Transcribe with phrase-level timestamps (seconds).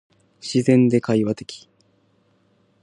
[0.41, 1.69] 自然で会話的